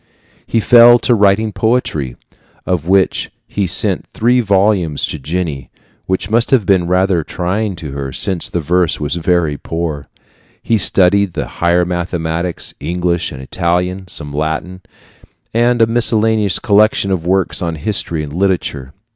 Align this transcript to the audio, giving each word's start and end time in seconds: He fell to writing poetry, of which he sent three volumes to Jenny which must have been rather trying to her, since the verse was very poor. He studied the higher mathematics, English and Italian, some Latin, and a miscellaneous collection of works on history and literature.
He 0.47 0.59
fell 0.59 0.97
to 0.97 1.13
writing 1.13 1.53
poetry, 1.53 2.15
of 2.65 2.87
which 2.87 3.29
he 3.47 3.67
sent 3.67 4.07
three 4.15 4.39
volumes 4.39 5.05
to 5.05 5.19
Jenny 5.19 5.69
which 6.07 6.27
must 6.31 6.49
have 6.49 6.65
been 6.65 6.87
rather 6.87 7.23
trying 7.23 7.75
to 7.75 7.91
her, 7.91 8.11
since 8.11 8.49
the 8.49 8.59
verse 8.61 8.99
was 8.99 9.13
very 9.17 9.57
poor. 9.57 10.07
He 10.63 10.79
studied 10.79 11.33
the 11.33 11.45
higher 11.61 11.85
mathematics, 11.85 12.73
English 12.79 13.31
and 13.31 13.43
Italian, 13.43 14.07
some 14.07 14.33
Latin, 14.33 14.81
and 15.53 15.83
a 15.83 15.85
miscellaneous 15.85 16.57
collection 16.57 17.11
of 17.11 17.27
works 17.27 17.61
on 17.61 17.75
history 17.75 18.23
and 18.23 18.33
literature. 18.33 18.95